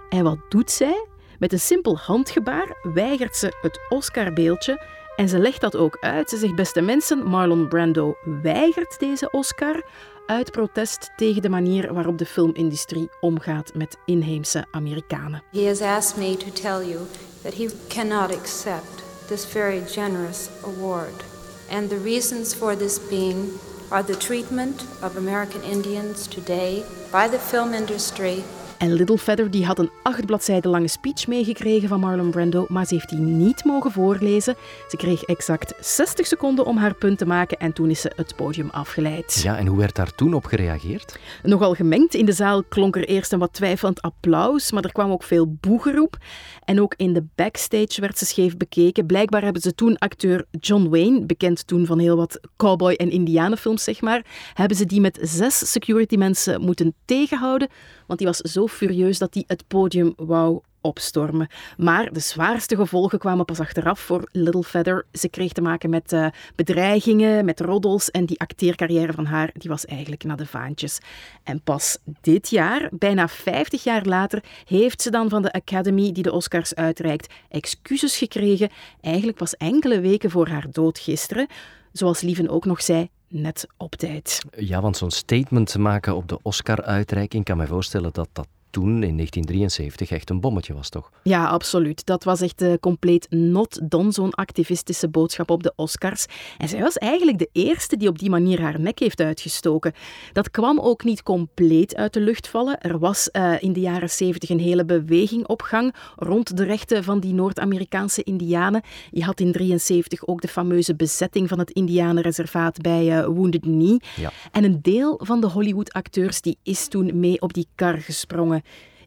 En 0.09 0.23
wat 0.23 0.37
doet 0.49 0.71
zij? 0.71 1.05
Met 1.39 1.53
een 1.53 1.59
simpel 1.59 1.97
handgebaar 1.97 2.77
weigert 2.93 3.35
ze 3.35 3.57
het 3.61 3.79
Oscar-beeldje 3.89 4.85
en 5.15 5.29
ze 5.29 5.39
legt 5.39 5.61
dat 5.61 5.75
ook 5.75 5.97
uit. 5.99 6.29
Ze 6.29 6.37
zegt, 6.37 6.55
beste 6.55 6.81
mensen, 6.81 7.27
Marlon 7.27 7.67
Brando 7.67 8.15
weigert 8.41 8.99
deze 8.99 9.31
Oscar 9.31 9.83
uit 10.29 10.51
protest 10.51 11.09
tegen 11.15 11.41
de 11.41 11.49
manier 11.49 11.93
waarop 11.93 12.17
de 12.17 12.25
filmindustrie 12.25 13.09
omgaat 13.19 13.73
met 13.73 13.97
inheemse 14.05 14.65
Amerikanen. 14.71 15.43
He 15.51 15.65
has 15.65 15.81
asked 15.81 16.17
me 16.17 16.37
to 16.37 16.51
tell 16.51 16.89
you 16.89 16.99
that 17.41 17.53
he 17.53 17.69
cannot 17.87 18.37
accept 18.37 19.03
this 19.27 19.45
very 19.45 19.81
generous 19.87 20.49
award. 20.63 21.23
And 21.71 21.89
the 21.89 22.01
reasons 22.03 22.53
for 22.53 22.77
this 22.77 22.99
being 23.09 23.49
are 23.89 24.03
the 24.03 24.17
treatment 24.17 24.85
of 25.01 25.15
American 25.17 25.63
Indians 25.63 26.27
today 26.27 26.83
by 27.11 27.27
the 27.29 27.39
film 27.39 27.73
industry 27.73 28.43
en 28.79 28.93
Littlefeather 28.93 29.51
die 29.51 29.65
had 29.65 29.79
een 29.79 29.89
acht 30.03 30.25
bladzijden 30.25 30.71
lange 30.71 30.87
speech 30.87 31.27
meegekregen 31.27 31.87
van 31.87 31.99
Marlon 31.99 32.31
Brando, 32.31 32.65
maar 32.67 32.85
ze 32.85 32.93
heeft 32.93 33.09
die 33.09 33.19
niet 33.19 33.63
mogen 33.63 33.91
voorlezen. 33.91 34.55
Ze 34.87 34.97
kreeg 34.97 35.23
exact 35.23 35.73
60 35.79 36.27
seconden 36.27 36.65
om 36.65 36.77
haar 36.77 36.93
punt 36.93 37.17
te 37.17 37.25
maken 37.25 37.57
en 37.57 37.73
toen 37.73 37.89
is 37.89 38.01
ze 38.01 38.11
het 38.15 38.35
podium 38.35 38.69
afgeleid. 38.69 39.39
Ja, 39.43 39.57
en 39.57 39.67
hoe 39.67 39.77
werd 39.77 39.95
daar 39.95 40.15
toen 40.15 40.33
op 40.33 40.45
gereageerd? 40.45 41.19
Nogal 41.43 41.73
gemengd. 41.73 42.13
In 42.13 42.25
de 42.25 42.31
zaal 42.31 42.63
klonk 42.63 42.95
er 42.95 43.07
eerst 43.07 43.31
een 43.31 43.39
wat 43.39 43.53
twijfelend 43.53 44.01
applaus, 44.01 44.71
maar 44.71 44.83
er 44.83 44.91
kwam 44.91 45.11
ook 45.11 45.23
veel 45.23 45.57
boegeroep. 45.59 46.17
En 46.65 46.81
ook 46.81 46.93
in 46.97 47.13
de 47.13 47.23
backstage 47.35 48.01
werd 48.01 48.17
ze 48.17 48.25
scheef 48.25 48.57
bekeken. 48.57 49.05
Blijkbaar 49.05 49.43
hebben 49.43 49.61
ze 49.61 49.75
toen 49.75 49.97
acteur 49.97 50.45
John 50.51 50.89
Wayne, 50.89 51.25
bekend 51.25 51.67
toen 51.67 51.85
van 51.85 51.99
heel 51.99 52.15
wat 52.15 52.39
cowboy- 52.57 52.93
en 52.93 53.11
indianenfilms, 53.11 53.83
zeg 53.83 54.01
maar, 54.01 54.25
hebben 54.53 54.77
ze 54.77 54.85
die 54.85 55.01
met 55.01 55.19
zes 55.21 55.71
security 55.71 56.15
mensen 56.15 56.61
moeten 56.61 56.93
tegenhouden, 57.05 57.69
want 58.07 58.19
die 58.19 58.27
was 58.27 58.37
zo 58.37 58.67
furieus 58.69 59.17
dat 59.17 59.33
hij 59.33 59.43
het 59.47 59.67
podium 59.67 60.13
wou 60.15 60.61
opstormen. 60.81 61.47
Maar 61.77 62.13
de 62.13 62.19
zwaarste 62.19 62.75
gevolgen 62.75 63.19
kwamen 63.19 63.45
pas 63.45 63.59
achteraf 63.59 63.99
voor 63.99 64.29
Little 64.31 64.63
Feather. 64.63 65.05
Ze 65.11 65.29
kreeg 65.29 65.51
te 65.51 65.61
maken 65.61 65.89
met 65.89 66.11
uh, 66.11 66.27
bedreigingen, 66.55 67.45
met 67.45 67.59
roddels 67.59 68.11
en 68.11 68.25
die 68.25 68.39
acteercarrière 68.39 69.13
van 69.13 69.25
haar 69.25 69.49
die 69.53 69.69
was 69.69 69.85
eigenlijk 69.85 70.23
naar 70.23 70.37
de 70.37 70.45
vaantjes. 70.45 70.99
En 71.43 71.61
pas 71.61 71.97
dit 72.21 72.49
jaar, 72.49 72.89
bijna 72.91 73.27
50 73.27 73.83
jaar 73.83 74.05
later, 74.05 74.43
heeft 74.65 75.01
ze 75.01 75.09
dan 75.09 75.29
van 75.29 75.41
de 75.41 75.51
Academy 75.51 76.11
die 76.11 76.23
de 76.23 76.31
Oscars 76.31 76.75
uitreikt 76.75 77.33
excuses 77.49 78.17
gekregen. 78.17 78.69
Eigenlijk 79.01 79.37
pas 79.37 79.55
enkele 79.55 79.99
weken 79.99 80.31
voor 80.31 80.47
haar 80.47 80.65
dood 80.71 80.99
gisteren. 80.99 81.47
Zoals 81.91 82.21
Lieven 82.21 82.49
ook 82.49 82.65
nog 82.65 82.81
zei, 82.81 83.09
net 83.27 83.67
op 83.77 83.95
tijd. 83.95 84.41
Ja, 84.57 84.81
want 84.81 84.97
zo'n 84.97 85.11
statement 85.11 85.77
maken 85.77 86.15
op 86.15 86.27
de 86.27 86.39
Oscar-uitreiking, 86.41 87.43
kan 87.43 87.57
me 87.57 87.67
voorstellen 87.67 88.13
dat 88.13 88.29
dat 88.33 88.47
toen 88.69 89.03
in 89.03 89.15
1973 89.15 90.11
echt 90.11 90.29
een 90.29 90.39
bommetje 90.39 90.73
was, 90.73 90.89
toch? 90.89 91.11
Ja, 91.23 91.45
absoluut. 91.45 92.05
Dat 92.05 92.23
was 92.23 92.41
echt 92.41 92.61
uh, 92.61 92.73
compleet 92.79 93.27
not 93.29 93.79
done, 93.83 94.11
zo'n 94.11 94.33
activistische 94.33 95.09
boodschap 95.09 95.49
op 95.49 95.63
de 95.63 95.73
Oscars. 95.75 96.25
En 96.57 96.67
zij 96.67 96.81
was 96.81 96.97
eigenlijk 96.97 97.37
de 97.37 97.49
eerste 97.51 97.97
die 97.97 98.07
op 98.07 98.19
die 98.19 98.29
manier 98.29 98.61
haar 98.61 98.79
nek 98.79 98.99
heeft 98.99 99.21
uitgestoken. 99.21 99.93
Dat 100.33 100.51
kwam 100.51 100.79
ook 100.79 101.03
niet 101.03 101.23
compleet 101.23 101.95
uit 101.95 102.13
de 102.13 102.19
lucht 102.19 102.47
vallen. 102.47 102.79
Er 102.81 102.99
was 102.99 103.29
uh, 103.31 103.53
in 103.59 103.73
de 103.73 103.79
jaren 103.79 104.09
70 104.09 104.49
een 104.49 104.59
hele 104.59 104.85
beweging 104.85 105.47
op 105.47 105.61
gang 105.61 105.95
rond 106.15 106.57
de 106.57 106.63
rechten 106.63 107.03
van 107.03 107.19
die 107.19 107.33
Noord-Amerikaanse 107.33 108.23
indianen. 108.23 108.81
Je 109.11 109.23
had 109.23 109.39
in 109.39 109.51
73 109.51 110.27
ook 110.27 110.41
de 110.41 110.47
fameuze 110.47 110.95
bezetting 110.95 111.47
van 111.47 111.59
het 111.59 111.71
indianenreservaat 111.71 112.81
bij 112.81 113.17
uh, 113.17 113.25
Wounded 113.25 113.61
Knee. 113.61 114.01
Ja. 114.15 114.31
En 114.51 114.63
een 114.63 114.79
deel 114.81 115.19
van 115.23 115.41
de 115.41 115.47
Hollywood-acteurs 115.47 116.41
die 116.41 116.57
is 116.63 116.87
toen 116.87 117.19
mee 117.19 117.41
op 117.41 117.53
die 117.53 117.67
kar 117.75 117.97
gesprongen. 117.97 118.58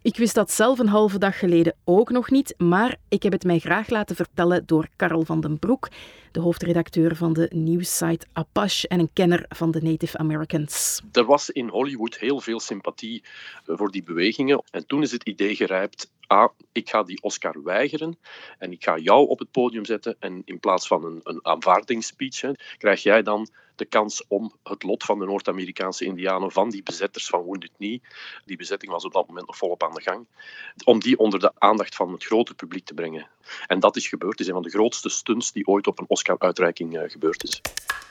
Ik 0.02 0.16
wist 0.16 0.35
dat 0.35 0.50
zelf 0.50 0.78
een 0.78 0.88
halve 0.88 1.18
dag 1.18 1.38
geleden 1.38 1.75
ook 1.85 2.11
nog 2.11 2.30
niet, 2.30 2.54
maar 2.59 2.97
ik 3.09 3.23
heb 3.23 3.32
het 3.32 3.44
mij 3.44 3.59
graag 3.59 3.88
laten 3.88 4.16
vertellen 4.16 4.66
door 4.66 4.88
Karel 4.97 5.25
van 5.25 5.40
den 5.40 5.59
Broek, 5.59 5.88
de 6.32 6.40
hoofdredacteur 6.40 7.16
van 7.16 7.32
de 7.32 7.50
nieuwssite 7.54 8.26
Apache 8.32 8.88
en 8.88 9.00
een 9.00 9.11
kenner 9.12 9.44
van 9.49 9.71
de 9.71 9.82
Native 9.82 10.18
Americans. 10.18 11.00
Er 11.12 11.25
was 11.25 11.50
in 11.50 11.68
Hollywood 11.68 12.18
heel 12.18 12.40
veel 12.40 12.61
sympathie 12.61 13.23
voor 13.66 13.90
die 13.90 14.02
bewegingen 14.02 14.62
en 14.71 14.87
toen 14.87 15.02
is 15.02 15.12
het 15.12 15.25
idee 15.25 15.56
gerijpt 15.56 16.11
ah, 16.33 16.51
ik 16.73 16.89
ga 16.89 17.03
die 17.03 17.23
Oscar 17.23 17.62
weigeren 17.62 18.19
en 18.59 18.73
ik 18.73 18.85
ga 18.85 18.97
jou 18.97 19.29
op 19.29 19.39
het 19.39 19.51
podium 19.51 19.85
zetten 19.85 20.17
en 20.19 20.43
in 20.45 20.61
plaats 20.61 20.87
van 20.87 21.05
een, 21.05 21.21
een 21.23 21.47
aanvaardingsspeech 21.47 22.41
hè, 22.41 22.53
krijg 22.79 23.03
jij 23.03 23.23
dan 23.23 23.49
de 23.77 23.85
kans 23.85 24.25
om 24.29 24.53
het 24.62 24.83
lot 24.83 25.05
van 25.05 25.19
de 25.19 25.25
Noord-Amerikaanse 25.25 26.05
indianen, 26.05 26.53
van 26.53 26.71
die 26.71 26.83
bezetters 26.83 27.27
van 27.27 27.43
Wounded 27.43 27.71
Knee, 27.77 28.03
die 28.45 28.57
bezetting 28.57 28.93
was 28.93 29.05
op 29.05 29.12
dat 29.12 29.27
moment 29.27 29.47
nog 29.47 29.57
volop 29.57 29.83
aan 29.83 29.95
de 29.95 30.03
gang, 30.03 30.27
om 30.85 31.01
die 31.01 31.19
onder 31.19 31.41
de 31.41 31.53
aandacht 31.59 31.95
van 31.95 32.12
het 32.12 32.25
grote 32.25 32.55
publiek 32.55 32.85
te 32.85 32.95
brengen. 32.95 33.29
En 33.67 33.81
dat 33.81 33.97
is 33.97 34.09
gebeurd. 34.09 34.33
Het 34.33 34.41
is 34.41 34.47
een 34.47 34.53
van 34.53 34.62
de 34.62 34.71
grootste 34.71 35.09
stunts 35.09 35.53
die 35.53 35.67
ooit 35.67 35.87
op 35.87 35.99
een 35.99 36.09
Oscar-uitreiking 36.09 36.97
uh, 36.97 37.03
gebeurd 37.07 37.45
is. 37.45 37.61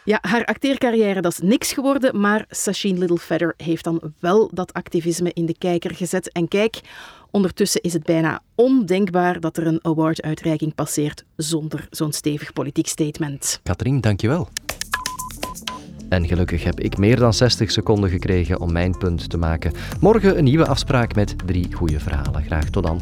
Ja, 0.04 0.18
haar 0.22 0.46
acteercarrière 0.46 1.22
dat 1.22 1.32
is 1.32 1.40
niks 1.40 1.74
geworden, 1.74 2.20
maar 2.20 2.46
Sacheen 2.50 2.98
Littlefeather 2.98 3.54
heeft 3.58 3.84
dan 3.84 4.14
wel 4.20 4.50
dat 4.54 4.74
activisme 4.74 5.32
in 5.34 5.46
de 5.46 5.58
kijker 5.58 5.96
gezet. 5.96 6.32
En 6.32 6.48
kijk, 6.48 6.82
ondertussen 7.32 7.82
is 7.82 7.94
het 7.94 8.04
bijna 8.04 8.42
ondenkbaar 8.56 9.40
dat 9.40 9.58
er 9.58 9.68
een 9.68 9.80
awarduitreiking 9.82 10.76
passeert 10.76 11.26
zonder 11.36 11.88
zo'n 11.90 12.12
stevig 12.12 12.54
politiek 12.54 12.88
statement. 12.88 13.60
Katrien, 13.64 14.02
dankjewel. 14.02 14.50
En 16.10 16.28
gelukkig 16.28 16.64
heb 16.64 16.80
ik 16.80 16.98
meer 16.98 17.16
dan 17.16 17.34
60 17.34 17.72
seconden 17.72 18.10
gekregen 18.10 18.60
om 18.60 18.72
mijn 18.72 18.98
punt 18.98 19.30
te 19.30 19.38
maken. 19.38 19.72
Morgen 20.00 20.38
een 20.38 20.44
nieuwe 20.44 20.68
afspraak 20.68 21.16
met 21.16 21.36
drie 21.46 21.74
goede 21.74 22.00
verhalen. 22.00 22.44
Graag 22.44 22.70
tot 22.70 22.84
dan. 22.84 23.02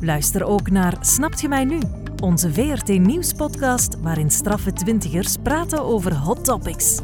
Luister 0.00 0.44
ook 0.44 0.70
naar 0.70 0.96
Snapt 1.00 1.40
je 1.40 1.48
mij 1.48 1.64
nu? 1.64 1.78
Onze 2.22 2.52
VRT 2.52 2.88
Nieuws-podcast 2.88 4.00
waarin 4.00 4.30
straffe 4.30 4.72
twintigers 4.72 5.36
praten 5.42 5.84
over 5.84 6.14
hot 6.14 6.44
topics. 6.44 7.00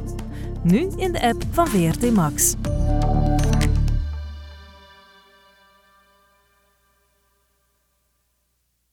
Nu 0.62 0.88
in 0.96 1.12
de 1.12 1.22
app 1.22 1.42
van 1.50 1.66
VRT 1.66 2.12
Max. 2.12 2.54